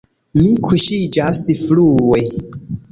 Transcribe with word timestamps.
Mi 0.37 0.53
kuŝiĝas 0.69 1.43
frue. 1.63 2.29